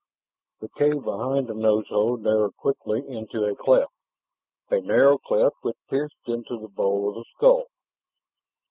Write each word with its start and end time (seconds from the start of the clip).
The 0.61 0.69
cave 0.69 1.03
behind 1.03 1.45
the 1.47 1.53
nose 1.53 1.89
hole 1.89 2.17
narrowed 2.17 2.57
quickly 2.57 3.07
into 3.07 3.45
a 3.45 3.55
cleft, 3.55 3.91
a 4.71 4.79
narrow 4.81 5.19
cleft 5.19 5.57
which 5.61 5.77
pierced 5.91 6.15
into 6.25 6.57
the 6.57 6.69
bowl 6.69 7.09
of 7.09 7.15
the 7.17 7.25
skull. 7.37 7.67